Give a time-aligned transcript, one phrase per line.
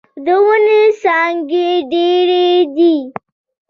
[0.25, 2.95] د ونې څانګې ډيرې دې.